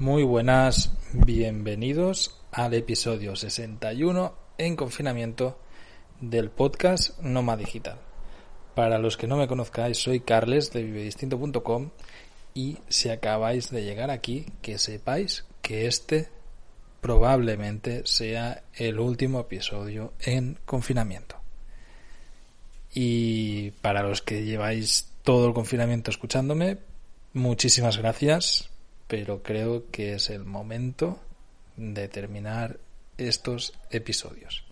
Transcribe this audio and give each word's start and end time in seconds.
Muy 0.00 0.22
buenas, 0.22 0.92
bienvenidos 1.12 2.38
al 2.52 2.74
episodio 2.74 3.34
61 3.34 4.32
en 4.56 4.76
confinamiento 4.76 5.58
del 6.20 6.50
podcast 6.50 7.18
Noma 7.18 7.56
Digital. 7.56 7.98
Para 8.76 9.00
los 9.00 9.16
que 9.16 9.26
no 9.26 9.36
me 9.36 9.48
conozcáis, 9.48 9.98
soy 9.98 10.20
Carles 10.20 10.70
de 10.70 10.84
vivedistinto.com 10.84 11.90
y 12.54 12.78
si 12.86 13.08
acabáis 13.08 13.72
de 13.72 13.82
llegar 13.82 14.12
aquí, 14.12 14.46
que 14.62 14.78
sepáis 14.78 15.46
que 15.62 15.88
este 15.88 16.28
probablemente 17.00 18.02
sea 18.06 18.62
el 18.74 19.00
último 19.00 19.40
episodio 19.40 20.12
en 20.20 20.60
confinamiento. 20.64 21.40
Y 22.94 23.72
para 23.82 24.04
los 24.04 24.22
que 24.22 24.44
lleváis 24.44 25.12
todo 25.24 25.48
el 25.48 25.54
confinamiento 25.54 26.12
escuchándome, 26.12 26.78
muchísimas 27.32 27.98
gracias 27.98 28.70
pero 29.08 29.42
creo 29.42 29.90
que 29.90 30.14
es 30.14 30.30
el 30.30 30.44
momento 30.44 31.18
de 31.76 32.08
terminar 32.08 32.78
estos 33.16 33.72
episodios. 33.90 34.64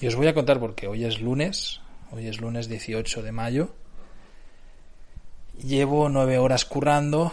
Y 0.00 0.06
os 0.06 0.16
voy 0.16 0.28
a 0.28 0.34
contar 0.34 0.58
porque 0.58 0.86
hoy 0.86 1.04
es 1.04 1.20
lunes, 1.20 1.80
hoy 2.10 2.26
es 2.26 2.40
lunes 2.40 2.68
18 2.68 3.22
de 3.22 3.32
mayo. 3.32 3.74
Llevo 5.62 6.08
nueve 6.08 6.38
horas 6.38 6.64
currando, 6.64 7.32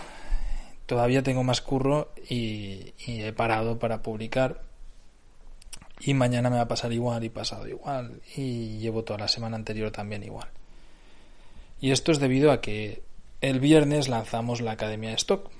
todavía 0.85 1.23
tengo 1.23 1.43
más 1.43 1.61
curro 1.61 2.11
y, 2.27 2.93
he 3.07 3.31
parado 3.33 3.79
para 3.79 4.01
publicar. 4.01 4.63
Y 6.01 6.13
mañana 6.13 6.49
me 6.49 6.57
va 6.57 6.63
a 6.63 6.67
pasar 6.67 6.91
igual 6.91 7.23
y 7.23 7.29
pasado 7.29 7.67
igual. 7.67 8.19
Y 8.35 8.79
llevo 8.79 9.03
toda 9.03 9.19
la 9.19 9.27
semana 9.27 9.55
anterior 9.55 9.91
también 9.91 10.23
igual. 10.23 10.49
Y 11.79 11.91
esto 11.91 12.11
es 12.11 12.19
debido 12.19 12.51
a 12.51 12.61
que 12.61 13.03
el 13.41 13.59
viernes 13.59 14.09
lanzamos 14.09 14.59
la 14.59 14.71
Academia 14.71 15.11
de 15.11 15.15
Stock. 15.15 15.51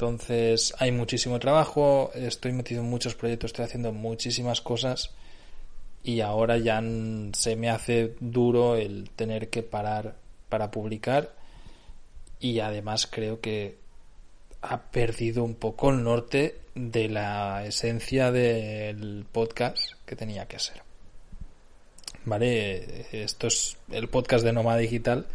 Entonces 0.00 0.72
hay 0.78 0.92
muchísimo 0.92 1.38
trabajo, 1.40 2.10
estoy 2.14 2.52
metido 2.52 2.80
en 2.80 2.88
muchos 2.88 3.14
proyectos, 3.14 3.50
estoy 3.50 3.66
haciendo 3.66 3.92
muchísimas 3.92 4.62
cosas 4.62 5.10
y 6.02 6.22
ahora 6.22 6.56
ya 6.56 6.82
se 7.34 7.54
me 7.54 7.68
hace 7.68 8.14
duro 8.18 8.76
el 8.76 9.10
tener 9.10 9.50
que 9.50 9.62
parar 9.62 10.16
para 10.48 10.70
publicar 10.70 11.34
y 12.40 12.60
además 12.60 13.06
creo 13.06 13.42
que 13.42 13.76
ha 14.62 14.84
perdido 14.84 15.44
un 15.44 15.54
poco 15.54 15.90
el 15.90 16.02
norte 16.02 16.56
de 16.74 17.10
la 17.10 17.66
esencia 17.66 18.32
del 18.32 19.26
podcast 19.30 19.76
que 20.06 20.16
tenía 20.16 20.46
que 20.46 20.60
ser. 20.60 20.80
Vale, 22.24 23.04
esto 23.12 23.48
es 23.48 23.76
el 23.92 24.08
podcast 24.08 24.46
de 24.46 24.54
Noma 24.54 24.78
Digital 24.78 25.26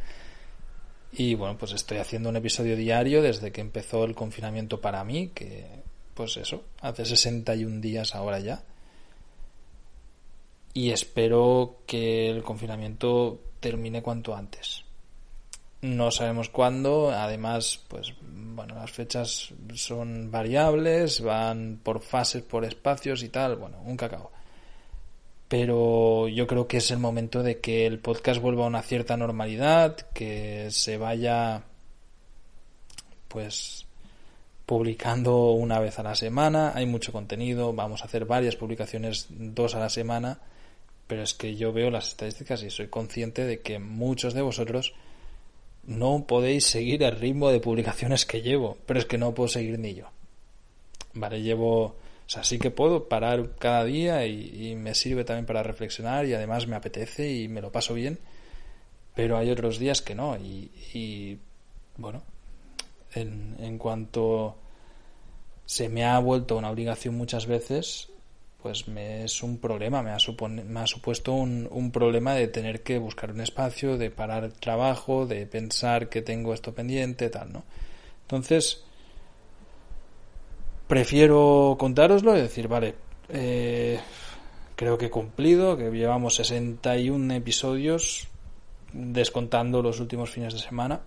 y 1.17 1.35
bueno, 1.35 1.57
pues 1.57 1.71
estoy 1.73 1.97
haciendo 1.97 2.29
un 2.29 2.35
episodio 2.35 2.75
diario 2.75 3.21
desde 3.21 3.51
que 3.51 3.61
empezó 3.61 4.03
el 4.03 4.15
confinamiento 4.15 4.81
para 4.81 5.03
mí, 5.03 5.29
que 5.29 5.65
pues 6.13 6.37
eso, 6.37 6.63
hace 6.81 7.05
61 7.05 7.81
días 7.81 8.15
ahora 8.15 8.39
ya. 8.39 8.63
Y 10.73 10.91
espero 10.91 11.77
que 11.85 12.29
el 12.29 12.43
confinamiento 12.43 13.39
termine 13.59 14.01
cuanto 14.01 14.35
antes. 14.35 14.83
No 15.81 16.11
sabemos 16.11 16.49
cuándo, 16.49 17.11
además, 17.11 17.79
pues 17.87 18.13
bueno, 18.21 18.75
las 18.75 18.91
fechas 18.91 19.53
son 19.75 20.31
variables, 20.31 21.21
van 21.21 21.79
por 21.81 22.01
fases, 22.01 22.43
por 22.43 22.65
espacios 22.65 23.23
y 23.23 23.29
tal, 23.29 23.55
bueno, 23.55 23.81
un 23.85 23.95
cacao 23.95 24.34
pero 25.47 26.27
yo 26.27 26.47
creo 26.47 26.67
que 26.67 26.77
es 26.77 26.91
el 26.91 26.97
momento 26.97 27.43
de 27.43 27.59
que 27.59 27.85
el 27.85 27.99
podcast 27.99 28.41
vuelva 28.41 28.65
a 28.65 28.67
una 28.67 28.81
cierta 28.81 29.15
normalidad, 29.17 29.95
que 30.13 30.67
se 30.71 30.97
vaya 30.97 31.63
pues 33.27 33.85
publicando 34.65 35.51
una 35.51 35.79
vez 35.79 35.99
a 35.99 36.03
la 36.03 36.15
semana, 36.15 36.71
hay 36.73 36.85
mucho 36.85 37.11
contenido, 37.11 37.73
vamos 37.73 38.01
a 38.01 38.05
hacer 38.05 38.25
varias 38.25 38.55
publicaciones 38.55 39.27
dos 39.29 39.75
a 39.75 39.79
la 39.79 39.89
semana, 39.89 40.39
pero 41.05 41.21
es 41.21 41.35
que 41.35 41.55
yo 41.55 41.71
veo 41.71 41.91
las 41.91 42.07
estadísticas 42.07 42.63
y 42.63 42.71
soy 42.71 42.87
consciente 42.87 43.45
de 43.45 43.59
que 43.59 43.77
muchos 43.77 44.33
de 44.33 44.41
vosotros 44.41 44.93
no 45.85 46.25
podéis 46.25 46.65
seguir 46.65 47.03
el 47.03 47.15
ritmo 47.15 47.51
de 47.51 47.59
publicaciones 47.59 48.25
que 48.25 48.41
llevo, 48.41 48.77
pero 48.87 48.99
es 48.99 49.05
que 49.05 49.19
no 49.19 49.35
puedo 49.35 49.47
seguir 49.47 49.77
ni 49.77 49.93
yo. 49.93 50.05
Vale, 51.13 51.41
llevo 51.41 51.95
o 52.25 52.29
sea, 52.29 52.43
sí 52.43 52.57
que 52.57 52.71
puedo 52.71 53.07
parar 53.07 53.51
cada 53.59 53.83
día 53.83 54.25
y, 54.25 54.75
me 54.75 54.95
sirve 54.95 55.23
también 55.23 55.45
para 55.45 55.63
reflexionar 55.63 56.25
y 56.25 56.33
además 56.33 56.67
me 56.67 56.75
apetece 56.75 57.31
y 57.31 57.47
me 57.47 57.61
lo 57.61 57.71
paso 57.71 57.93
bien, 57.93 58.17
pero 59.13 59.37
hay 59.37 59.51
otros 59.51 59.77
días 59.77 60.01
que 60.01 60.15
no. 60.15 60.35
Y, 60.37 61.37
bueno, 61.97 62.23
en, 63.13 63.55
en, 63.59 63.77
cuanto 63.77 64.57
se 65.65 65.87
me 65.87 66.03
ha 66.03 66.17
vuelto 66.19 66.57
una 66.57 66.71
obligación 66.71 67.15
muchas 67.15 67.45
veces, 67.45 68.09
pues 68.61 68.87
me 68.87 69.23
es 69.25 69.43
un 69.43 69.59
problema, 69.59 70.01
me 70.01 70.09
ha, 70.09 70.17
me 70.49 70.79
ha 70.79 70.87
supuesto 70.87 71.31
un, 71.33 71.67
un 71.69 71.91
problema 71.91 72.33
de 72.33 72.47
tener 72.47 72.81
que 72.81 72.97
buscar 72.97 73.31
un 73.31 73.41
espacio, 73.41 73.97
de 73.99 74.09
parar 74.09 74.43
el 74.43 74.53
trabajo, 74.53 75.27
de 75.27 75.45
pensar 75.45 76.09
que 76.09 76.23
tengo 76.23 76.55
esto 76.55 76.73
pendiente, 76.73 77.29
tal, 77.29 77.53
¿no? 77.53 77.63
Entonces, 78.23 78.83
prefiero 80.87 81.75
contároslo 81.79 82.37
y 82.37 82.41
decir, 82.41 82.67
vale, 82.67 82.95
eh, 83.29 83.99
creo 84.75 84.97
que 84.97 85.07
he 85.07 85.09
cumplido, 85.09 85.77
que 85.77 85.89
llevamos 85.89 86.35
61 86.35 87.33
episodios 87.33 88.27
descontando 88.93 89.81
los 89.81 89.99
últimos 89.99 90.29
fines 90.29 90.53
de 90.53 90.59
semana 90.59 91.01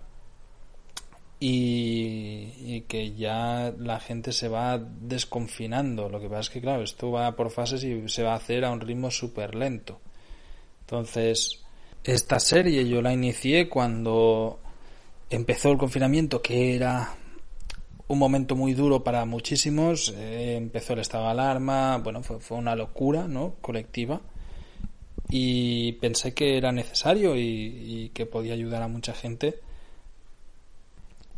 y, 1.39 2.81
que 2.81 3.15
ya 3.15 3.73
la 3.77 3.99
gente 3.99 4.31
se 4.31 4.49
va 4.49 4.77
desconfinando. 4.77 6.09
Lo 6.09 6.19
que 6.19 6.27
pasa 6.27 6.41
es 6.41 6.49
que, 6.49 6.61
claro, 6.61 6.83
esto 6.83 7.11
va 7.11 7.35
por 7.35 7.49
fases 7.49 7.83
y 7.83 8.07
se 8.09 8.23
va 8.23 8.33
a 8.33 8.37
hacer 8.37 8.65
a 8.65 8.71
un 8.71 8.81
ritmo 8.81 9.09
súper 9.09 9.55
lento. 9.55 9.99
Entonces, 10.81 11.63
esta 12.03 12.39
serie 12.39 12.87
yo 12.87 13.01
la 13.01 13.13
inicié 13.13 13.69
cuando 13.69 14.59
empezó 15.29 15.71
el 15.71 15.77
confinamiento, 15.77 16.41
que 16.41 16.75
era 16.75 17.15
un 18.09 18.17
momento 18.19 18.55
muy 18.55 18.73
duro 18.73 19.03
para 19.03 19.23
muchísimos. 19.25 20.13
Eh, 20.17 20.55
empezó 20.57 20.93
el 20.93 20.99
estado 20.99 21.25
de 21.25 21.31
alarma, 21.31 21.97
bueno, 21.97 22.21
fue, 22.23 22.39
fue, 22.39 22.57
una 22.57 22.75
locura, 22.75 23.27
¿no? 23.27 23.55
Colectiva. 23.61 24.19
Y 25.29 25.93
pensé 25.93 26.33
que 26.33 26.57
era 26.57 26.71
necesario 26.71 27.35
y, 27.37 28.11
que 28.13 28.25
podía 28.25 28.53
ayudar 28.53 28.81
a 28.81 28.87
mucha 28.87 29.13
gente. 29.13 29.59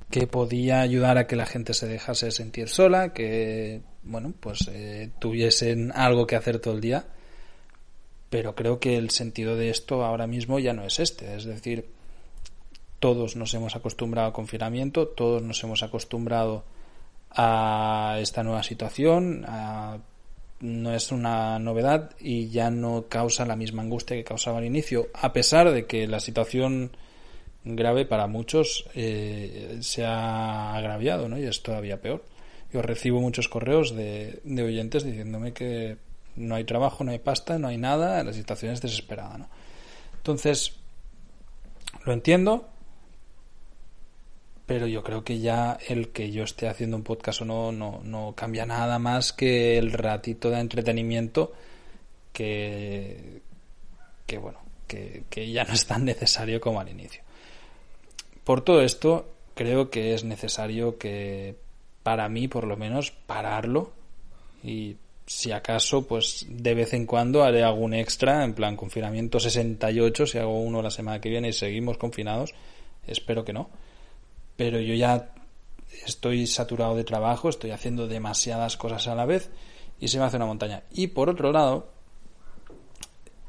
Que 0.10 0.28
podía 0.28 0.80
ayudar 0.82 1.18
a 1.18 1.28
que 1.28 1.36
la 1.36 1.46
gente 1.46 1.74
se 1.74 1.88
dejase 1.88 2.32
sentir 2.32 2.70
sola, 2.70 3.14
que, 3.14 3.82
bueno, 4.04 4.34
pues 4.40 4.70
eh, 4.72 5.10
tuviesen 5.20 5.92
algo 5.94 6.26
que 6.26 6.38
hacer 6.38 6.60
todo 6.60 6.74
el 6.74 6.82
día. 6.82 7.06
Pero 8.30 8.56
creo 8.56 8.80
que 8.80 8.96
el 8.96 9.10
sentido 9.10 9.58
de 9.58 9.70
esto 9.70 10.06
ahora 10.06 10.26
mismo 10.26 10.58
ya 10.58 10.72
no 10.72 10.86
es 10.86 11.02
este. 11.02 11.36
Es 11.36 11.44
decir, 11.44 11.90
todos 13.02 13.36
nos 13.36 13.52
hemos 13.56 13.76
acostumbrado 13.76 14.28
al 14.28 14.34
confinamiento, 14.34 15.08
todos 15.08 15.42
nos 15.42 15.62
hemos 15.64 15.82
acostumbrado 15.82 16.64
a 17.32 18.20
esta 18.22 18.44
nueva 18.44 18.62
situación, 18.62 19.44
no 20.60 20.94
es 20.94 21.12
una 21.12 21.58
novedad 21.58 22.12
y 22.20 22.50
ya 22.50 22.70
no 22.70 23.06
causa 23.10 23.44
la 23.48 23.56
misma 23.56 23.82
angustia 23.82 24.16
que 24.16 24.24
causaba 24.24 24.60
al 24.60 24.66
inicio, 24.66 25.08
a 25.16 25.34
pesar 25.34 25.72
de 25.72 25.88
que 25.88 26.06
la 26.06 26.20
situación 26.20 26.92
grave 27.64 28.06
para 28.06 28.28
muchos 28.28 28.86
eh, 28.94 29.80
se 29.82 30.06
ha 30.06 30.76
agraviado 30.76 31.28
¿no? 31.28 31.40
y 31.40 31.46
es 31.46 31.64
todavía 31.64 32.02
peor. 32.02 32.24
Yo 32.72 32.84
recibo 32.84 33.20
muchos 33.20 33.50
correos 33.50 33.96
de, 33.96 34.42
de 34.44 34.64
oyentes 34.64 35.04
diciéndome 35.04 35.54
que 35.54 35.98
no 36.36 36.54
hay 36.54 36.66
trabajo, 36.66 37.04
no 37.04 37.12
hay 37.12 37.20
pasta, 37.20 37.58
no 37.58 37.68
hay 37.68 37.78
nada, 37.78 38.24
la 38.24 38.32
situación 38.32 38.74
es 38.74 38.82
desesperada. 38.82 39.40
¿no? 39.40 39.50
Entonces, 40.18 40.76
lo 42.06 42.14
entiendo, 42.14 42.70
pero 44.72 44.88
yo 44.88 45.04
creo 45.04 45.26
que 45.26 45.40
ya 45.40 45.78
el 45.90 46.14
que 46.14 46.32
yo 46.32 46.46
esté 46.46 46.70
haciendo 46.70 46.96
un 46.96 47.04
podcast 47.04 47.42
o 47.42 47.46
no, 47.46 47.74
no, 47.74 48.00
no 48.06 48.34
cambia 48.38 48.66
nada 48.66 49.00
más 49.00 49.34
que 49.34 49.78
el 49.78 49.92
ratito 49.92 50.50
de 50.50 50.62
entretenimiento 50.62 51.52
que, 52.32 53.42
que 54.26 54.38
bueno, 54.38 54.60
que, 54.88 55.24
que 55.30 55.52
ya 55.52 55.66
no 55.66 55.74
es 55.74 55.86
tan 55.86 56.06
necesario 56.06 56.62
como 56.62 56.80
al 56.80 56.88
inicio. 56.88 57.22
Por 58.46 58.62
todo 58.62 58.80
esto, 58.80 59.28
creo 59.56 59.90
que 59.90 60.14
es 60.14 60.24
necesario 60.24 60.98
que, 60.98 61.58
para 62.02 62.30
mí 62.30 62.48
por 62.48 62.66
lo 62.66 62.78
menos, 62.78 63.12
pararlo 63.12 63.92
y 64.64 64.96
si 65.26 65.52
acaso, 65.52 66.08
pues 66.08 66.46
de 66.48 66.76
vez 66.76 66.94
en 66.94 67.06
cuando 67.06 67.44
haré 67.44 67.62
algún 67.62 67.94
extra, 67.94 68.46
en 68.46 68.54
plan 68.54 68.78
confinamiento 68.78 69.38
68, 69.38 70.28
si 70.28 70.38
hago 70.38 70.62
uno 70.62 70.82
la 70.82 70.92
semana 70.92 71.20
que 71.20 71.28
viene 71.28 71.50
y 71.50 71.54
seguimos 71.54 71.98
confinados, 71.98 72.54
espero 73.06 73.44
que 73.44 73.52
no. 73.52 73.70
Pero 74.56 74.80
yo 74.80 74.94
ya 74.94 75.34
estoy 76.06 76.48
saturado 76.48 76.96
de 76.96 77.04
trabajo, 77.04 77.50
estoy 77.50 77.72
haciendo 77.72 78.08
demasiadas 78.08 78.78
cosas 78.78 79.08
a 79.08 79.16
la 79.16 79.26
vez 79.26 79.50
y 80.00 80.08
se 80.08 80.18
me 80.18 80.26
hace 80.26 80.38
una 80.38 80.46
montaña. 80.46 80.84
Y 80.92 81.08
por 81.08 81.30
otro 81.30 81.52
lado, 81.52 81.90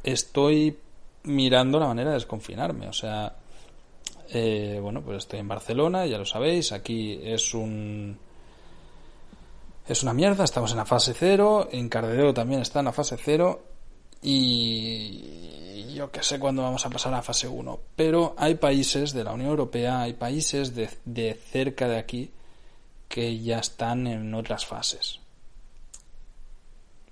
estoy 0.03 0.79
mirando 1.25 1.79
la 1.79 1.87
manera 1.87 2.11
de 2.11 2.17
desconfinarme, 2.17 2.89
o 2.89 2.93
sea, 2.93 3.37
eh, 4.31 4.79
bueno, 4.81 5.03
pues 5.03 5.19
estoy 5.19 5.41
en 5.41 5.49
Barcelona, 5.49 6.07
ya 6.07 6.19
lo 6.19 6.25
sabéis, 6.25 6.73
aquí 6.73 7.21
es 7.23 7.55
un... 7.55 8.19
Es 9.87 10.03
una 10.03 10.15
mierda, 10.15 10.45
estamos 10.45 10.71
en 10.71 10.77
la 10.77 10.85
fase 10.85 11.13
cero, 11.13 11.69
en 11.73 11.89
Cardedeo 11.89 12.33
también 12.33 12.63
está 12.63 12.79
en 12.79 12.85
la 12.85 12.93
fase 12.93 13.17
cero 13.19 13.65
y 14.23 15.52
yo 15.93 16.11
que 16.11 16.23
sé 16.23 16.39
cuándo 16.39 16.63
vamos 16.63 16.85
a 16.85 16.91
pasar 16.91 17.15
a 17.15 17.23
fase 17.23 17.49
1. 17.49 17.81
Pero 17.97 18.35
hay 18.39 18.57
países 18.57 19.13
de 19.13 19.25
la 19.25 19.33
Unión 19.33 19.51
Europea, 19.51 20.03
hay 20.03 20.15
países 20.15 20.75
de, 20.75 20.89
de 21.05 21.35
cerca 21.35 21.89
de 21.89 21.99
aquí 21.99 22.31
que 23.09 23.39
ya 23.39 23.59
están 23.59 24.07
en 24.07 24.33
otras 24.35 24.65
fases. 24.65 25.21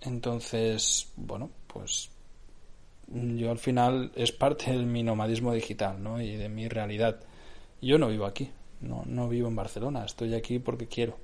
Entonces, 0.00 1.08
bueno, 1.16 1.50
pues 1.66 2.10
yo 3.06 3.50
al 3.50 3.58
final 3.58 4.12
es 4.14 4.32
parte 4.32 4.70
de 4.70 4.78
mi 4.78 5.02
nomadismo 5.02 5.52
digital, 5.52 6.02
¿no? 6.02 6.20
Y 6.20 6.36
de 6.36 6.48
mi 6.48 6.68
realidad. 6.68 7.20
Yo 7.82 7.98
no 7.98 8.08
vivo 8.08 8.26
aquí, 8.26 8.50
no, 8.80 9.02
no 9.06 9.28
vivo 9.28 9.48
en 9.48 9.56
Barcelona, 9.56 10.04
estoy 10.04 10.34
aquí 10.34 10.58
porque 10.58 10.86
quiero. 10.86 11.18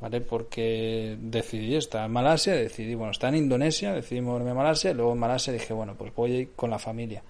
¿Vale? 0.00 0.20
Porque 0.20 1.16
decidí 1.18 1.74
estar 1.74 2.04
en 2.04 2.12
Malasia, 2.12 2.54
decidí, 2.54 2.94
bueno, 2.94 3.12
está 3.12 3.28
en 3.28 3.36
Indonesia, 3.36 3.94
decidí 3.94 4.20
moverme 4.20 4.50
a 4.50 4.54
Malasia, 4.54 4.90
y 4.90 4.94
luego 4.94 5.12
en 5.12 5.18
Malasia 5.18 5.52
dije, 5.52 5.72
bueno, 5.72 5.94
pues 5.96 6.14
voy 6.14 6.32
a 6.32 6.38
ir 6.40 6.52
con 6.54 6.70
la 6.70 6.78
familia. 6.78 7.22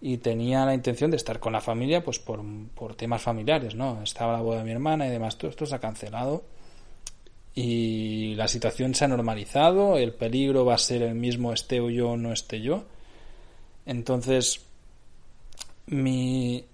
Y 0.00 0.16
tenía 0.16 0.64
la 0.64 0.74
intención 0.74 1.10
de 1.10 1.18
estar 1.18 1.38
con 1.38 1.52
la 1.52 1.60
familia, 1.60 2.02
pues 2.02 2.18
por, 2.18 2.42
por 2.74 2.96
temas 2.96 3.22
familiares, 3.22 3.74
¿no? 3.74 4.02
Estaba 4.02 4.32
la 4.32 4.40
boda 4.40 4.58
de 4.58 4.64
mi 4.64 4.72
hermana 4.72 5.06
y 5.06 5.10
demás, 5.10 5.38
todo 5.38 5.50
esto 5.50 5.66
se 5.66 5.74
ha 5.74 5.78
cancelado 5.78 6.42
y 7.54 8.34
la 8.36 8.48
situación 8.48 8.94
se 8.94 9.04
ha 9.04 9.08
normalizado, 9.08 9.98
el 9.98 10.14
peligro 10.14 10.64
va 10.64 10.74
a 10.74 10.78
ser 10.78 11.02
el 11.02 11.14
mismo 11.14 11.52
esté 11.52 11.80
o 11.80 11.90
yo 11.90 12.16
no 12.16 12.32
esté 12.32 12.60
yo. 12.60 12.84
Entonces, 13.86 14.60
mi 15.86 16.64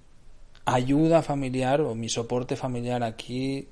ayuda 0.65 1.23
familiar 1.23 1.81
o 1.81 1.95
mi 1.95 2.09
soporte 2.09 2.57
familiar 2.57 3.03
aquí 3.03 3.69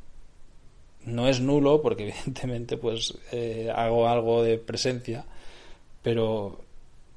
no 1.06 1.28
es 1.28 1.40
nulo 1.40 1.82
porque 1.82 2.04
evidentemente 2.08 2.76
pues 2.76 3.16
eh, 3.32 3.72
hago 3.74 4.08
algo 4.08 4.42
de 4.42 4.58
presencia 4.58 5.24
pero 6.02 6.64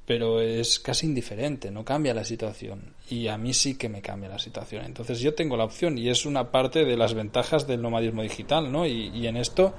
pero 0.08 0.40
es 0.40 0.80
casi 0.80 1.04
indiferente, 1.04 1.70
no 1.70 1.84
cambia 1.84 2.14
la 2.14 2.24
situación. 2.24 2.94
Y 3.10 3.28
a 3.28 3.36
mí 3.36 3.52
sí 3.52 3.76
que 3.76 3.90
me 3.90 4.00
cambia 4.00 4.30
la 4.30 4.38
situación. 4.38 4.86
Entonces 4.86 5.20
yo 5.20 5.34
tengo 5.34 5.54
la 5.58 5.64
opción 5.64 5.98
y 5.98 6.08
es 6.08 6.24
una 6.24 6.50
parte 6.50 6.86
de 6.86 6.96
las 6.96 7.12
ventajas 7.12 7.66
del 7.66 7.82
nomadismo 7.82 8.22
digital, 8.22 8.72
¿no? 8.72 8.86
Y, 8.86 9.26
en 9.26 9.36
esto 9.36 9.74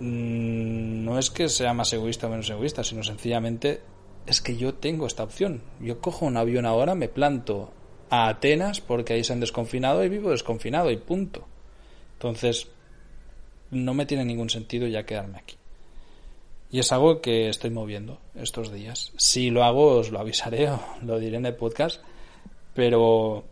mm, 0.00 1.04
no 1.04 1.16
es 1.16 1.30
que 1.30 1.48
sea 1.48 1.72
más 1.74 1.92
egoísta 1.92 2.26
o 2.26 2.30
menos 2.30 2.50
egoísta, 2.50 2.82
sino 2.82 3.04
sencillamente 3.04 3.82
es 4.26 4.40
que 4.40 4.56
yo 4.56 4.74
tengo 4.74 5.06
esta 5.06 5.22
opción. 5.22 5.62
Yo 5.78 6.00
cojo 6.00 6.26
un 6.26 6.36
avión 6.36 6.66
ahora, 6.66 6.96
me 6.96 7.06
planto 7.06 7.72
a 8.10 8.28
Atenas 8.28 8.80
porque 8.80 9.12
ahí 9.12 9.22
se 9.22 9.32
han 9.32 9.38
desconfinado 9.38 10.02
y 10.02 10.08
vivo 10.08 10.30
desconfinado 10.30 10.90
y 10.90 10.96
punto. 10.96 11.46
Entonces 12.14 12.66
no 13.70 13.94
me 13.94 14.06
tiene 14.06 14.24
ningún 14.24 14.50
sentido 14.50 14.86
ya 14.86 15.04
quedarme 15.04 15.38
aquí. 15.38 15.56
Y 16.72 16.78
es 16.78 16.92
algo 16.92 17.20
que 17.20 17.48
estoy 17.48 17.70
moviendo 17.70 18.18
estos 18.34 18.72
días. 18.72 19.12
Si 19.16 19.50
lo 19.50 19.64
hago, 19.64 19.98
os 19.98 20.10
lo 20.10 20.20
avisaré 20.20 20.70
o 20.70 20.80
lo 21.02 21.18
diré 21.18 21.36
en 21.36 21.46
el 21.46 21.56
podcast, 21.56 22.00
pero, 22.74 23.44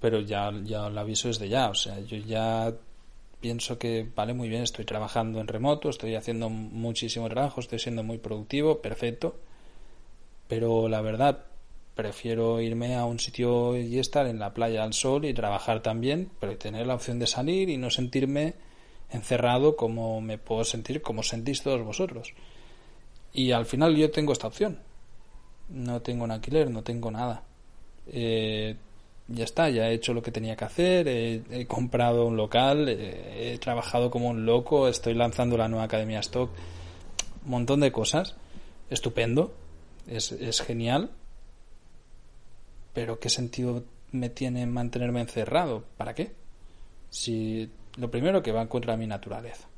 pero 0.00 0.20
ya, 0.20 0.50
ya 0.64 0.88
lo 0.88 1.00
aviso 1.00 1.28
desde 1.28 1.48
ya. 1.48 1.68
O 1.68 1.74
sea, 1.74 2.00
yo 2.00 2.16
ya 2.16 2.72
pienso 3.40 3.78
que 3.78 4.06
vale 4.14 4.34
muy 4.34 4.48
bien, 4.48 4.62
estoy 4.62 4.84
trabajando 4.84 5.40
en 5.40 5.48
remoto, 5.48 5.90
estoy 5.90 6.14
haciendo 6.14 6.48
muchísimo 6.48 7.28
trabajo, 7.28 7.60
estoy 7.60 7.78
siendo 7.78 8.02
muy 8.02 8.18
productivo, 8.18 8.80
perfecto. 8.80 9.36
Pero 10.48 10.88
la 10.88 11.02
verdad, 11.02 11.44
prefiero 11.94 12.60
irme 12.62 12.96
a 12.96 13.04
un 13.04 13.18
sitio 13.18 13.76
y 13.76 13.98
estar 13.98 14.26
en 14.26 14.38
la 14.38 14.54
playa 14.54 14.84
al 14.84 14.94
sol 14.94 15.26
y 15.26 15.34
trabajar 15.34 15.82
también, 15.82 16.30
pero 16.40 16.56
tener 16.56 16.86
la 16.86 16.94
opción 16.94 17.18
de 17.18 17.26
salir 17.26 17.68
y 17.68 17.76
no 17.76 17.90
sentirme 17.90 18.54
encerrado 19.12 19.76
como 19.76 20.20
me 20.20 20.38
puedo 20.38 20.64
sentir, 20.64 21.02
como 21.02 21.22
sentís 21.22 21.62
todos 21.62 21.82
vosotros. 21.82 22.34
Y 23.32 23.52
al 23.52 23.66
final 23.66 23.96
yo 23.96 24.10
tengo 24.10 24.32
esta 24.32 24.46
opción. 24.46 24.78
No 25.68 26.02
tengo 26.02 26.24
un 26.24 26.30
alquiler, 26.30 26.70
no 26.70 26.82
tengo 26.82 27.10
nada. 27.10 27.44
Eh, 28.06 28.76
ya 29.28 29.44
está, 29.44 29.70
ya 29.70 29.88
he 29.88 29.94
hecho 29.94 30.12
lo 30.12 30.22
que 30.22 30.32
tenía 30.32 30.56
que 30.56 30.64
hacer, 30.64 31.06
he, 31.06 31.66
comprado 31.66 32.26
un 32.26 32.36
local, 32.36 32.88
he, 32.88 33.56
trabajado 33.58 34.10
como 34.10 34.28
un 34.28 34.44
loco, 34.44 34.88
estoy 34.88 35.14
lanzando 35.14 35.56
la 35.56 35.68
nueva 35.68 35.84
Academia 35.84 36.18
Stock, 36.18 36.50
un 37.44 37.50
montón 37.50 37.80
de 37.80 37.92
cosas, 37.92 38.34
estupendo, 38.90 39.54
es, 40.08 40.32
es 40.32 40.60
genial, 40.60 41.10
pero 42.92 43.20
¿qué 43.20 43.28
sentido 43.28 43.84
me 44.10 44.30
tiene 44.30 44.66
mantenerme 44.66 45.20
encerrado? 45.20 45.84
¿Para 45.96 46.14
qué? 46.14 46.32
Si 47.08 47.70
lo 47.96 48.10
primero 48.10 48.42
que 48.42 48.52
va 48.52 48.68
contra 48.68 48.96
mi 48.96 49.06
naturaleza. 49.06 49.68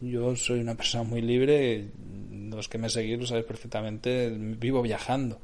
Yo 0.00 0.34
soy 0.34 0.60
una 0.60 0.74
persona 0.74 1.04
muy 1.04 1.20
libre, 1.20 1.88
los 2.48 2.68
que 2.68 2.78
me 2.78 2.88
seguís 2.88 3.18
lo 3.18 3.26
sabéis 3.26 3.46
perfectamente, 3.46 4.30
vivo 4.30 4.80
viajando. 4.82 5.38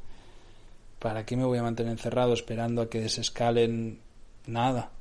¿Para 0.98 1.26
qué 1.26 1.36
me 1.36 1.44
voy 1.44 1.58
a 1.58 1.62
mantener 1.62 1.92
encerrado 1.92 2.32
esperando 2.32 2.82
a 2.82 2.90
que 2.90 3.00
desescalen 3.00 4.00
nada? 4.46 4.92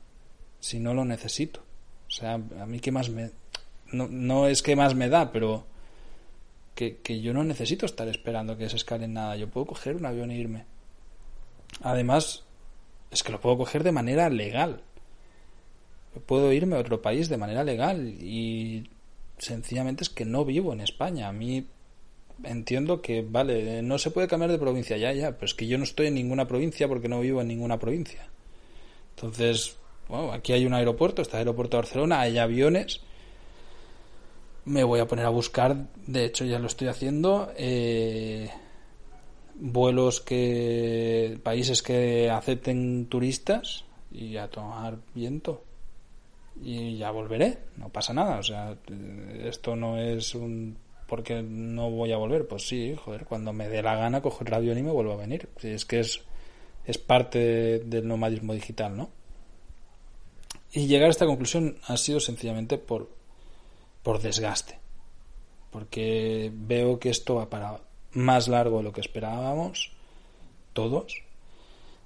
Si 0.59 0.79
no 0.79 0.93
lo 0.93 1.05
necesito. 1.05 1.61
O 2.07 2.11
sea, 2.11 2.33
a 2.33 2.65
mí 2.65 2.79
qué 2.79 2.91
más 2.91 3.09
me... 3.09 3.31
No, 3.91 4.07
no 4.09 4.47
es 4.47 4.61
que 4.61 4.75
más 4.75 4.93
me 4.93 5.07
da, 5.07 5.31
pero 5.31 5.65
que, 6.73 6.97
que 6.97 7.21
yo 7.21 7.33
no 7.33 7.43
necesito 7.43 7.85
estar 7.85 8.07
esperando 8.09 8.57
que 8.57 8.65
desescalen 8.65 9.13
nada. 9.13 9.37
Yo 9.37 9.49
puedo 9.49 9.67
coger 9.67 9.95
un 9.95 10.05
avión 10.05 10.31
e 10.31 10.37
irme. 10.37 10.65
Además, 11.81 12.43
es 13.09 13.23
que 13.23 13.31
lo 13.31 13.39
puedo 13.39 13.57
coger 13.57 13.83
de 13.83 13.93
manera 13.93 14.29
legal 14.29 14.81
puedo 16.21 16.51
irme 16.51 16.75
a 16.75 16.79
otro 16.79 17.01
país 17.01 17.29
de 17.29 17.37
manera 17.37 17.63
legal 17.63 18.07
y 18.07 18.89
sencillamente 19.37 20.03
es 20.03 20.09
que 20.09 20.25
no 20.25 20.45
vivo 20.45 20.73
en 20.73 20.81
España. 20.81 21.27
A 21.27 21.33
mí 21.33 21.67
entiendo 22.43 23.01
que, 23.01 23.21
vale, 23.21 23.81
no 23.81 23.97
se 23.97 24.11
puede 24.11 24.27
cambiar 24.27 24.51
de 24.51 24.59
provincia, 24.59 24.97
ya, 24.97 25.13
ya, 25.13 25.33
pero 25.33 25.45
es 25.45 25.53
que 25.53 25.67
yo 25.67 25.77
no 25.77 25.83
estoy 25.83 26.07
en 26.07 26.15
ninguna 26.15 26.47
provincia 26.47 26.87
porque 26.87 27.07
no 27.07 27.19
vivo 27.19 27.41
en 27.41 27.47
ninguna 27.47 27.79
provincia. 27.79 28.27
Entonces, 29.15 29.77
bueno, 30.07 30.31
aquí 30.31 30.53
hay 30.53 30.65
un 30.65 30.73
aeropuerto, 30.73 31.21
está 31.21 31.37
el 31.37 31.47
aeropuerto 31.47 31.77
de 31.77 31.83
Barcelona, 31.83 32.21
hay 32.21 32.37
aviones. 32.37 33.01
Me 34.65 34.83
voy 34.83 34.99
a 34.99 35.07
poner 35.07 35.25
a 35.25 35.29
buscar, 35.29 35.75
de 36.07 36.25
hecho 36.25 36.43
ya 36.43 36.59
lo 36.59 36.67
estoy 36.67 36.87
haciendo, 36.87 37.51
eh, 37.55 38.49
vuelos 39.55 40.21
que, 40.21 41.39
países 41.43 41.83
que 41.83 42.29
acepten 42.31 43.05
turistas 43.05 43.85
y 44.11 44.37
a 44.37 44.47
tomar 44.47 44.97
viento 45.13 45.61
y 46.61 46.97
ya 46.97 47.11
volveré, 47.11 47.59
no 47.77 47.89
pasa 47.89 48.13
nada, 48.13 48.39
o 48.39 48.43
sea, 48.43 48.77
esto 49.43 49.75
no 49.75 49.97
es 49.97 50.35
un 50.35 50.77
porque 51.07 51.43
no 51.43 51.91
voy 51.91 52.11
a 52.11 52.17
volver, 52.17 52.47
pues 52.47 52.67
sí, 52.67 52.95
joder, 52.95 53.25
cuando 53.25 53.53
me 53.53 53.69
dé 53.69 53.83
la 53.83 53.95
gana 53.95 54.21
cojo 54.21 54.43
el 54.43 54.53
avión 54.53 54.77
y 54.77 54.83
me 54.83 54.91
vuelvo 54.91 55.13
a 55.13 55.17
venir, 55.17 55.49
es 55.61 55.85
que 55.85 55.99
es 55.99 56.21
es 56.85 56.97
parte 56.99 57.79
del 57.79 58.07
nomadismo 58.07 58.53
digital, 58.53 58.95
¿no? 58.95 59.09
Y 60.71 60.87
llegar 60.87 61.07
a 61.07 61.11
esta 61.11 61.25
conclusión 61.25 61.77
ha 61.87 61.97
sido 61.97 62.19
sencillamente 62.19 62.77
por 62.77 63.09
por 64.03 64.21
desgaste, 64.21 64.79
porque 65.71 66.51
veo 66.53 66.99
que 66.99 67.09
esto 67.09 67.35
va 67.35 67.49
para 67.49 67.81
más 68.11 68.47
largo 68.47 68.77
de 68.77 68.83
lo 68.83 68.93
que 68.93 69.01
esperábamos 69.01 69.91
todos 70.73 71.24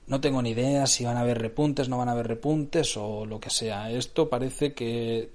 no 0.10 0.20
tengo 0.20 0.42
ni 0.42 0.50
idea 0.52 0.88
si 0.88 1.06
van 1.06 1.18
a 1.18 1.22
haber 1.22 1.40
repuntes, 1.40 1.88
no 1.88 1.98
van 1.98 2.10
a 2.10 2.14
haber 2.14 2.28
repuntes 2.28 2.98
o 2.98 3.26
lo 3.26 3.40
que 3.40 3.50
sea. 3.50 3.92
Esto 3.92 4.28
parece 4.28 4.74
que 4.74 5.30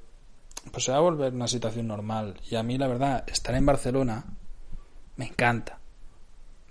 pues 0.70 0.84
se 0.84 0.92
va 0.92 0.98
a 0.98 1.00
volver 1.00 1.32
una 1.32 1.48
situación 1.48 1.86
normal. 1.86 2.34
Y 2.50 2.56
a 2.56 2.62
mí, 2.62 2.76
la 2.76 2.88
verdad, 2.88 3.24
estar 3.26 3.54
en 3.54 3.66
Barcelona 3.66 4.24
me 5.16 5.26
encanta. 5.26 5.78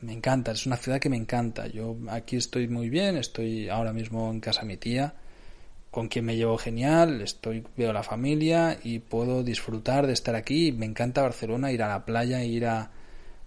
Me 0.02 0.12
encanta, 0.12 0.52
es 0.52 0.66
una 0.66 0.76
ciudad 0.76 1.00
que 1.00 1.10
me 1.10 1.16
encanta. 1.16 1.68
Yo 1.68 1.96
aquí 2.10 2.36
estoy 2.36 2.68
muy 2.68 2.90
bien, 2.90 3.16
estoy 3.16 3.70
ahora 3.70 3.94
mismo 3.94 4.30
en 4.30 4.42
casa 4.42 4.62
de 4.62 4.68
mi 4.68 4.76
tía, 4.76 5.14
con 5.90 6.10
quien 6.10 6.26
me 6.26 6.36
llevo 6.36 6.58
genial, 6.58 7.22
estoy 7.22 7.66
veo 7.78 7.94
la 7.94 8.04
familia 8.04 8.78
y 8.84 9.00
puedo 9.00 9.44
disfrutar 9.44 10.08
de 10.08 10.14
estar 10.14 10.36
aquí. 10.36 10.74
Me 10.74 10.86
encanta 10.86 11.22
Barcelona, 11.22 11.72
ir 11.72 11.84
a 11.84 11.88
la 11.88 12.04
playa, 12.04 12.44
ir 12.44 12.66
a 12.66 12.92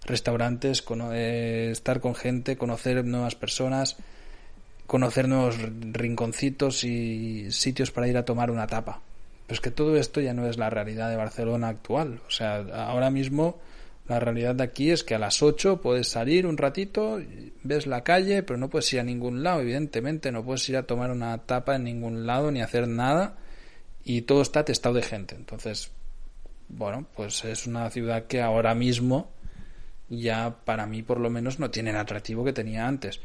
restaurantes, 0.03 0.83
eh, 1.13 1.69
estar 1.71 1.99
con 1.99 2.15
gente, 2.15 2.57
conocer 2.57 3.05
nuevas 3.05 3.35
personas, 3.35 3.97
conocer 4.87 5.27
nuevos 5.27 5.57
rinconcitos 5.59 6.83
y 6.83 7.51
sitios 7.51 7.91
para 7.91 8.07
ir 8.07 8.17
a 8.17 8.25
tomar 8.25 8.49
una 8.49 8.67
tapa. 8.67 9.01
Pero 9.45 9.55
es 9.55 9.61
que 9.61 9.71
todo 9.71 9.97
esto 9.97 10.19
ya 10.19 10.33
no 10.33 10.47
es 10.47 10.57
la 10.57 10.69
realidad 10.69 11.09
de 11.09 11.15
Barcelona 11.15 11.69
actual. 11.69 12.21
O 12.27 12.31
sea, 12.31 12.57
ahora 12.87 13.11
mismo 13.11 13.59
la 14.07 14.19
realidad 14.19 14.55
de 14.55 14.63
aquí 14.63 14.91
es 14.91 15.03
que 15.03 15.15
a 15.15 15.19
las 15.19 15.43
8 15.43 15.81
puedes 15.81 16.07
salir 16.07 16.47
un 16.47 16.57
ratito, 16.57 17.21
ves 17.63 17.87
la 17.87 18.03
calle, 18.03 18.41
pero 18.43 18.57
no 18.57 18.69
puedes 18.69 18.91
ir 18.93 19.01
a 19.01 19.03
ningún 19.03 19.43
lado, 19.43 19.61
evidentemente, 19.61 20.31
no 20.31 20.43
puedes 20.43 20.67
ir 20.69 20.77
a 20.77 20.83
tomar 20.83 21.11
una 21.11 21.37
tapa 21.39 21.75
en 21.75 21.83
ningún 21.83 22.25
lado 22.25 22.49
ni 22.51 22.61
hacer 22.61 22.87
nada 22.87 23.35
y 24.05 24.21
todo 24.21 24.41
está 24.41 24.63
testado 24.63 24.95
de 24.95 25.01
gente. 25.01 25.35
Entonces, 25.35 25.91
bueno, 26.69 27.05
pues 27.15 27.43
es 27.43 27.67
una 27.67 27.89
ciudad 27.89 28.27
que 28.27 28.41
ahora 28.41 28.73
mismo 28.73 29.31
ya 30.09 30.55
para 30.63 30.85
mí 30.85 31.03
por 31.03 31.19
lo 31.19 31.29
menos 31.29 31.59
no 31.59 31.69
tiene 31.69 31.89
el 31.89 31.97
atractivo 31.97 32.45
que 32.45 32.53
tenía 32.53 32.87
antes. 32.87 33.19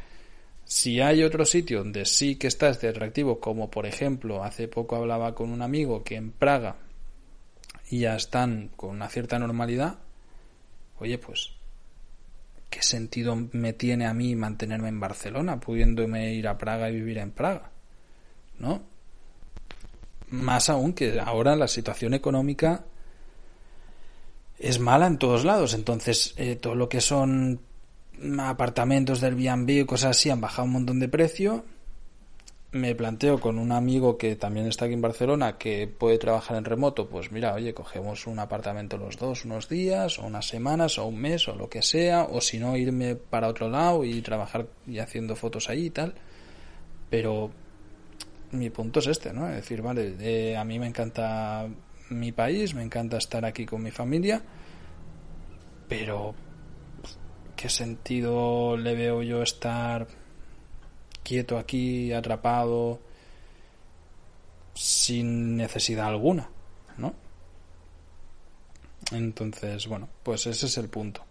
Si 0.74 1.02
hay 1.02 1.22
otro 1.22 1.44
sitio 1.44 1.80
donde 1.80 2.06
sí 2.06 2.36
que 2.36 2.46
está 2.46 2.70
este 2.70 2.88
atractivo, 2.88 3.40
como 3.40 3.70
por 3.70 3.84
ejemplo, 3.84 4.42
hace 4.42 4.68
poco 4.68 4.96
hablaba 4.96 5.34
con 5.34 5.52
un 5.52 5.60
amigo 5.60 6.02
que 6.02 6.16
en 6.16 6.30
Praga 6.32 6.76
ya 7.90 8.16
están 8.16 8.70
con 8.74 8.88
una 8.88 9.10
cierta 9.10 9.38
normalidad, 9.38 9.98
oye, 10.98 11.18
pues, 11.18 11.50
¿qué 12.70 12.82
sentido 12.82 13.36
me 13.52 13.74
tiene 13.74 14.06
a 14.06 14.14
mí 14.14 14.34
mantenerme 14.34 14.88
en 14.88 14.98
Barcelona, 14.98 15.60
pudiéndome 15.60 16.32
ir 16.32 16.48
a 16.48 16.56
Praga 16.56 16.88
y 16.88 16.94
vivir 16.94 17.18
en 17.18 17.32
Praga? 17.32 17.70
¿No? 18.58 18.80
Más 20.30 20.70
aún 20.70 20.94
que 20.94 21.20
ahora 21.20 21.54
la 21.54 21.68
situación 21.68 22.14
económica 22.14 22.86
es 24.58 24.80
mala 24.80 25.06
en 25.06 25.18
todos 25.18 25.44
lados, 25.44 25.74
entonces 25.74 26.32
eh, 26.38 26.56
todo 26.56 26.74
lo 26.74 26.88
que 26.88 27.02
son 27.02 27.60
apartamentos 28.38 29.20
del 29.20 29.38
y 29.38 29.84
cosas 29.84 30.10
así 30.10 30.30
han 30.30 30.40
bajado 30.40 30.64
un 30.64 30.72
montón 30.72 31.00
de 31.00 31.08
precio 31.08 31.64
me 32.72 32.94
planteo 32.94 33.38
con 33.38 33.58
un 33.58 33.70
amigo 33.70 34.16
que 34.16 34.34
también 34.34 34.66
está 34.66 34.86
aquí 34.86 34.94
en 34.94 35.02
Barcelona 35.02 35.58
que 35.58 35.86
puede 35.86 36.16
trabajar 36.16 36.56
en 36.56 36.64
remoto, 36.64 37.06
pues 37.06 37.30
mira, 37.30 37.52
oye, 37.52 37.74
cogemos 37.74 38.26
un 38.26 38.38
apartamento 38.38 38.96
los 38.96 39.18
dos 39.18 39.44
unos 39.44 39.68
días, 39.68 40.18
o 40.18 40.26
unas 40.26 40.48
semanas, 40.48 40.98
o 40.98 41.06
un 41.06 41.18
mes, 41.18 41.46
o 41.48 41.54
lo 41.54 41.68
que 41.68 41.82
sea, 41.82 42.24
o 42.24 42.40
si 42.40 42.58
no, 42.58 42.76
irme 42.76 43.14
para 43.14 43.48
otro 43.48 43.68
lado 43.68 44.04
y 44.04 44.22
trabajar 44.22 44.66
y 44.86 44.98
haciendo 44.98 45.36
fotos 45.36 45.68
ahí 45.68 45.86
y 45.86 45.90
tal. 45.90 46.14
Pero 47.10 47.50
mi 48.52 48.70
punto 48.70 49.00
es 49.00 49.06
este, 49.06 49.34
¿no? 49.34 49.48
Es 49.48 49.56
decir, 49.56 49.82
vale, 49.82 50.14
eh, 50.20 50.56
a 50.56 50.64
mí 50.64 50.78
me 50.78 50.86
encanta 50.86 51.68
mi 52.08 52.32
país, 52.32 52.74
me 52.74 52.82
encanta 52.82 53.18
estar 53.18 53.44
aquí 53.44 53.66
con 53.66 53.82
mi 53.82 53.90
familia, 53.90 54.40
pero 55.88 56.34
¿qué 57.62 57.68
sentido 57.68 58.76
le 58.76 58.96
veo 58.96 59.22
yo 59.22 59.40
estar 59.40 60.08
quieto 61.22 61.56
aquí, 61.56 62.12
atrapado, 62.12 62.98
sin 64.74 65.56
necesidad 65.56 66.08
alguna, 66.08 66.48
¿no? 66.98 67.14
Entonces, 69.12 69.86
bueno, 69.86 70.08
pues 70.24 70.48
ese 70.48 70.66
es 70.66 70.76
el 70.76 70.88
punto. 70.88 71.22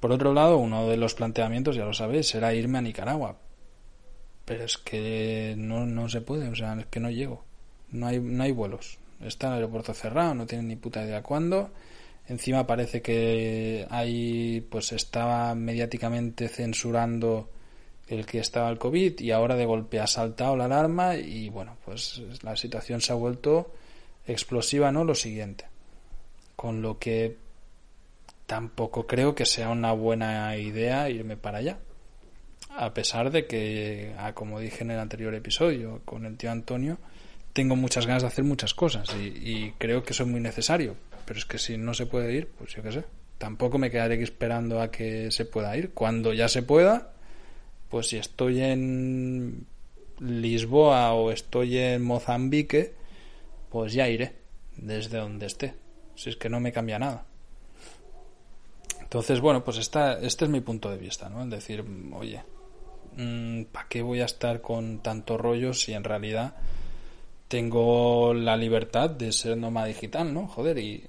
Por 0.00 0.10
otro 0.10 0.34
lado, 0.34 0.58
uno 0.58 0.88
de 0.88 0.96
los 0.96 1.14
planteamientos, 1.14 1.76
ya 1.76 1.84
lo 1.84 1.94
sabéis, 1.94 2.26
será 2.26 2.52
irme 2.52 2.78
a 2.78 2.82
Nicaragua. 2.82 3.36
Pero 4.44 4.64
es 4.64 4.76
que 4.76 5.54
no, 5.56 5.86
no 5.86 6.08
se 6.08 6.20
puede, 6.20 6.48
o 6.48 6.56
sea, 6.56 6.74
es 6.80 6.86
que 6.86 6.98
no 6.98 7.10
llego. 7.12 7.44
No 7.92 8.08
hay, 8.08 8.18
no 8.18 8.42
hay 8.42 8.50
vuelos. 8.50 8.98
Está 9.20 9.46
el 9.46 9.52
aeropuerto 9.54 9.94
cerrado, 9.94 10.34
no 10.34 10.46
tienen 10.46 10.66
ni 10.66 10.74
puta 10.74 11.04
idea 11.04 11.22
cuándo. 11.22 11.70
Encima 12.28 12.66
parece 12.66 13.02
que 13.02 13.86
ahí 13.90 14.66
pues 14.70 14.92
estaba 14.92 15.54
mediáticamente 15.54 16.48
censurando 16.48 17.50
el 18.06 18.26
que 18.26 18.38
estaba 18.38 18.68
el 18.70 18.78
COVID 18.78 19.20
y 19.20 19.30
ahora 19.30 19.56
de 19.56 19.66
golpe 19.66 20.00
ha 20.00 20.06
saltado 20.06 20.56
la 20.56 20.66
alarma 20.66 21.16
y 21.16 21.48
bueno, 21.48 21.76
pues 21.84 22.22
la 22.42 22.56
situación 22.56 23.00
se 23.00 23.12
ha 23.12 23.16
vuelto 23.16 23.72
explosiva, 24.26 24.92
¿no? 24.92 25.04
Lo 25.04 25.14
siguiente. 25.14 25.64
Con 26.54 26.82
lo 26.82 26.98
que 26.98 27.36
tampoco 28.46 29.06
creo 29.06 29.34
que 29.34 29.46
sea 29.46 29.70
una 29.70 29.92
buena 29.92 30.56
idea 30.56 31.08
irme 31.10 31.36
para 31.36 31.58
allá. 31.58 31.78
A 32.76 32.94
pesar 32.94 33.30
de 33.30 33.46
que, 33.46 34.14
ah, 34.18 34.32
como 34.32 34.60
dije 34.60 34.84
en 34.84 34.92
el 34.92 34.98
anterior 34.98 35.34
episodio 35.34 36.02
con 36.04 36.24
el 36.24 36.36
tío 36.36 36.50
Antonio, 36.50 36.98
tengo 37.52 37.76
muchas 37.76 38.06
ganas 38.06 38.22
de 38.22 38.28
hacer 38.28 38.44
muchas 38.44 38.74
cosas 38.74 39.08
y, 39.16 39.26
y 39.26 39.74
creo 39.78 40.02
que 40.02 40.12
es 40.12 40.26
muy 40.26 40.40
necesario. 40.40 40.96
Pero 41.24 41.38
es 41.38 41.44
que 41.44 41.58
si 41.58 41.76
no 41.76 41.94
se 41.94 42.06
puede 42.06 42.32
ir, 42.34 42.48
pues 42.48 42.74
yo 42.74 42.82
qué 42.82 42.92
sé. 42.92 43.04
Tampoco 43.38 43.78
me 43.78 43.90
quedaré 43.90 44.22
esperando 44.22 44.80
a 44.80 44.90
que 44.90 45.30
se 45.30 45.44
pueda 45.44 45.76
ir. 45.76 45.90
Cuando 45.92 46.32
ya 46.32 46.48
se 46.48 46.62
pueda, 46.62 47.12
pues 47.88 48.08
si 48.08 48.16
estoy 48.16 48.60
en 48.60 49.66
Lisboa 50.20 51.12
o 51.14 51.30
estoy 51.30 51.78
en 51.78 52.02
Mozambique, 52.02 52.94
pues 53.70 53.92
ya 53.92 54.08
iré 54.08 54.36
desde 54.76 55.18
donde 55.18 55.46
esté. 55.46 55.74
Si 56.14 56.30
es 56.30 56.36
que 56.36 56.48
no 56.48 56.60
me 56.60 56.72
cambia 56.72 56.98
nada. 56.98 57.26
Entonces, 59.00 59.40
bueno, 59.40 59.62
pues 59.62 59.76
esta, 59.76 60.18
este 60.20 60.46
es 60.46 60.50
mi 60.50 60.60
punto 60.60 60.90
de 60.90 60.96
vista, 60.96 61.28
¿no? 61.28 61.42
Es 61.44 61.50
decir, 61.50 61.84
oye, 62.14 62.42
mm, 63.16 63.64
¿para 63.64 63.88
qué 63.88 64.00
voy 64.00 64.20
a 64.20 64.24
estar 64.24 64.62
con 64.62 65.00
tanto 65.00 65.36
rollo 65.36 65.74
si 65.74 65.92
en 65.92 66.04
realidad 66.04 66.54
tengo 67.52 68.32
la 68.32 68.56
libertad 68.56 69.10
de 69.10 69.30
ser 69.30 69.58
nómada 69.58 69.88
digital, 69.88 70.32
¿no? 70.32 70.48
Joder, 70.48 70.78
y, 70.78 71.04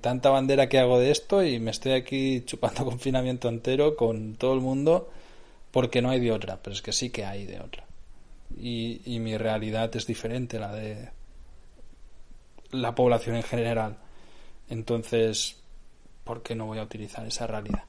tanta 0.00 0.30
bandera 0.30 0.68
que 0.68 0.78
hago 0.78 1.00
de 1.00 1.10
esto 1.10 1.44
y 1.44 1.58
me 1.58 1.72
estoy 1.72 1.92
aquí 1.92 2.44
chupando 2.44 2.84
confinamiento 2.92 3.48
entero 3.48 3.96
con 3.96 4.36
todo 4.36 4.54
el 4.54 4.60
mundo 4.60 5.10
porque 5.72 6.00
no 6.00 6.10
hay 6.10 6.20
de 6.20 6.30
otra, 6.30 6.62
pero 6.62 6.72
es 6.72 6.82
que 6.82 6.92
sí 6.92 7.10
que 7.10 7.24
hay 7.24 7.46
de 7.46 7.58
otra. 7.58 7.84
Y, 8.56 9.00
y 9.12 9.18
mi 9.18 9.36
realidad 9.36 9.90
es 9.96 10.06
diferente, 10.06 10.60
la 10.60 10.72
de 10.72 11.08
la 12.70 12.94
población 12.94 13.34
en 13.34 13.42
general. 13.42 13.96
Entonces, 14.68 15.56
¿por 16.22 16.44
qué 16.44 16.54
no 16.54 16.66
voy 16.66 16.78
a 16.78 16.84
utilizar 16.84 17.26
esa 17.26 17.48
realidad? 17.48 17.86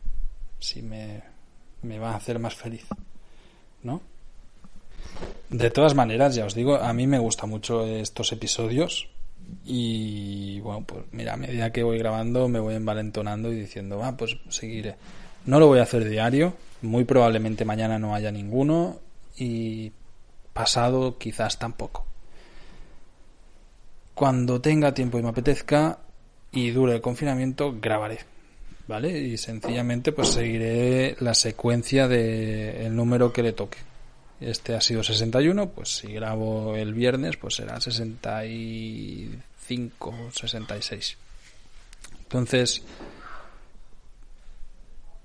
Si 0.57 0.81
me 0.81 1.21
va 1.99 2.13
a 2.13 2.15
hacer 2.15 2.39
más 2.39 2.55
feliz, 2.55 2.87
¿no? 3.83 4.01
De 5.49 5.69
todas 5.69 5.93
maneras, 5.93 6.35
ya 6.35 6.45
os 6.45 6.55
digo, 6.55 6.77
a 6.77 6.93
mí 6.93 7.05
me 7.05 7.19
gustan 7.19 7.49
mucho 7.49 7.85
estos 7.85 8.31
episodios 8.31 9.07
y 9.65 10.59
bueno, 10.61 10.83
pues 10.85 11.03
mira, 11.11 11.33
a 11.33 11.37
medida 11.37 11.71
que 11.71 11.83
voy 11.83 11.97
grabando 11.97 12.47
me 12.47 12.59
voy 12.59 12.75
envalentonando 12.75 13.51
y 13.51 13.59
diciendo, 13.59 14.01
ah, 14.03 14.15
pues 14.17 14.37
seguiré. 14.49 14.95
No 15.45 15.59
lo 15.59 15.67
voy 15.67 15.79
a 15.79 15.83
hacer 15.83 16.07
diario, 16.09 16.55
muy 16.81 17.03
probablemente 17.03 17.65
mañana 17.65 17.99
no 17.99 18.15
haya 18.15 18.31
ninguno 18.31 18.99
y 19.37 19.91
pasado 20.53 21.17
quizás 21.17 21.59
tampoco. 21.59 22.05
Cuando 24.15 24.61
tenga 24.61 24.93
tiempo 24.93 25.19
y 25.19 25.23
me 25.23 25.29
apetezca 25.29 25.99
y 26.51 26.71
dure 26.71 26.95
el 26.95 27.01
confinamiento, 27.01 27.75
grabaré. 27.79 28.19
¿Vale? 28.87 29.17
Y 29.17 29.37
sencillamente 29.37 30.11
pues 30.11 30.29
seguiré 30.29 31.15
la 31.19 31.33
secuencia 31.33 32.07
del 32.07 32.75
el 32.75 32.95
número 32.95 33.31
que 33.31 33.43
le 33.43 33.53
toque. 33.53 33.77
Este 34.43 34.75
ha 34.75 34.81
sido 34.81 35.01
61, 35.03 35.69
pues 35.69 35.97
si 35.97 36.13
grabo 36.13 36.75
el 36.75 36.93
viernes, 36.93 37.37
pues 37.37 37.55
será 37.55 37.79
65, 37.79 40.15
66. 40.31 41.17
Entonces, 42.23 42.83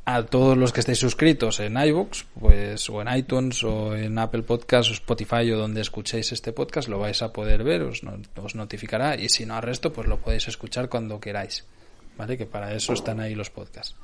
a 0.04 0.22
todos 0.22 0.56
los 0.56 0.72
que 0.72 0.80
estéis 0.80 0.98
suscritos 0.98 1.60
en 1.60 1.76
iVoox, 1.76 2.24
pues, 2.40 2.88
o 2.88 3.02
en 3.02 3.14
iTunes, 3.14 3.62
o 3.64 3.94
en 3.94 4.18
Apple 4.18 4.42
Podcasts, 4.42 4.90
o 4.90 4.94
Spotify, 4.94 5.52
o 5.52 5.58
donde 5.58 5.82
escuchéis 5.82 6.32
este 6.32 6.52
podcast, 6.52 6.88
lo 6.88 6.98
vais 6.98 7.20
a 7.20 7.32
poder 7.32 7.62
ver, 7.62 7.82
os, 7.82 8.00
os 8.42 8.54
notificará, 8.54 9.16
y 9.16 9.28
si 9.28 9.44
no 9.44 9.56
al 9.56 9.62
resto, 9.62 9.92
pues 9.92 10.08
lo 10.08 10.18
podéis 10.18 10.48
escuchar 10.48 10.88
cuando 10.88 11.20
queráis, 11.20 11.66
¿vale? 12.16 12.38
Que 12.38 12.46
para 12.46 12.72
eso 12.72 12.94
están 12.94 13.20
ahí 13.20 13.34
los 13.34 13.50
podcasts. 13.50 13.94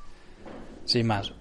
Sin 0.85 1.07
más, 1.07 1.33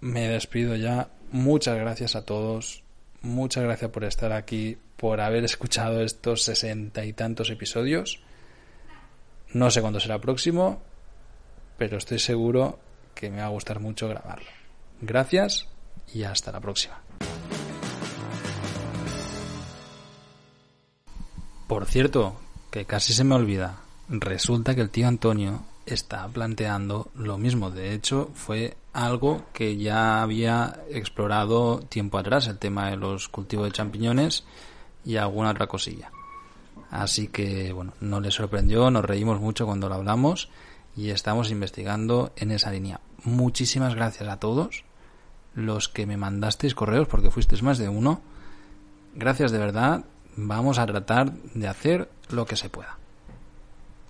me 0.00 0.28
despido 0.28 0.76
ya. 0.76 1.08
Muchas 1.32 1.76
gracias 1.78 2.16
a 2.16 2.24
todos. 2.24 2.82
Muchas 3.22 3.64
gracias 3.64 3.90
por 3.90 4.04
estar 4.04 4.32
aquí, 4.32 4.78
por 4.96 5.20
haber 5.20 5.44
escuchado 5.44 6.02
estos 6.02 6.42
sesenta 6.42 7.04
y 7.04 7.12
tantos 7.12 7.50
episodios. 7.50 8.20
No 9.52 9.70
sé 9.70 9.80
cuándo 9.80 10.00
será 10.00 10.20
próximo, 10.20 10.82
pero 11.76 11.98
estoy 11.98 12.18
seguro 12.18 12.78
que 13.14 13.30
me 13.30 13.38
va 13.38 13.46
a 13.46 13.50
gustar 13.50 13.80
mucho 13.80 14.08
grabarlo. 14.08 14.48
Gracias 15.00 15.66
y 16.12 16.24
hasta 16.24 16.52
la 16.52 16.60
próxima. 16.60 17.00
Por 21.66 21.86
cierto, 21.86 22.40
que 22.70 22.84
casi 22.84 23.12
se 23.12 23.24
me 23.24 23.34
olvida, 23.34 23.80
resulta 24.08 24.74
que 24.74 24.82
el 24.82 24.90
tío 24.90 25.08
Antonio 25.08 25.64
está 25.84 26.28
planteando 26.28 27.10
lo 27.14 27.38
mismo. 27.38 27.70
De 27.70 27.92
hecho, 27.92 28.30
fue 28.34 28.76
algo 28.96 29.42
que 29.52 29.76
ya 29.76 30.22
había 30.22 30.80
explorado 30.88 31.80
tiempo 31.80 32.16
atrás, 32.16 32.48
el 32.48 32.58
tema 32.58 32.88
de 32.88 32.96
los 32.96 33.28
cultivos 33.28 33.66
de 33.66 33.72
champiñones 33.72 34.44
y 35.04 35.16
alguna 35.16 35.50
otra 35.50 35.66
cosilla. 35.66 36.10
Así 36.90 37.28
que, 37.28 37.74
bueno, 37.74 37.92
no 38.00 38.20
le 38.20 38.30
sorprendió, 38.30 38.90
nos 38.90 39.04
reímos 39.04 39.38
mucho 39.38 39.66
cuando 39.66 39.90
lo 39.90 39.96
hablamos 39.96 40.48
y 40.96 41.10
estamos 41.10 41.50
investigando 41.50 42.32
en 42.36 42.50
esa 42.50 42.70
línea. 42.70 43.00
muchísimas 43.22 43.94
gracias 43.94 44.30
a 44.30 44.38
todos 44.38 44.84
los 45.54 45.90
que 45.90 46.06
me 46.06 46.16
mandasteis 46.16 46.74
correos, 46.74 47.06
porque 47.06 47.30
fuisteis 47.30 47.62
más 47.62 47.76
de 47.76 47.90
uno. 47.90 48.22
Gracias 49.14 49.52
de 49.52 49.58
verdad. 49.58 50.04
Vamos 50.36 50.78
a 50.78 50.86
tratar 50.86 51.32
de 51.32 51.68
hacer 51.68 52.10
lo 52.30 52.46
que 52.46 52.56
se 52.56 52.70
pueda. 52.70 52.96